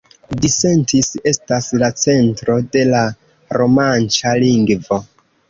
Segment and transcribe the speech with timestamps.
[0.43, 3.03] Disentis estas la centro de la
[3.61, 5.01] romanĉa lingvo.